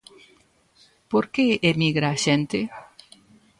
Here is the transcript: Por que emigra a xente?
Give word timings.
Por 1.11 1.25
que 1.33 1.45
emigra 1.71 2.07
a 2.11 2.19
xente? 2.25 2.59